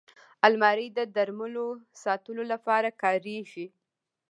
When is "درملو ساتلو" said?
1.15-2.43